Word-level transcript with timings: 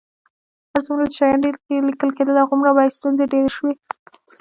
هر 0.71 0.81
څومره 0.85 1.05
چې 1.11 1.15
شیان 1.19 1.39
ډېر 1.45 1.55
لیکل 1.89 2.09
کېدل، 2.17 2.35
همغومره 2.39 2.71
به 2.75 2.81
یې 2.85 2.95
ستونزې 2.97 3.25
ډېرې 3.33 3.49
شوې. 3.57 3.73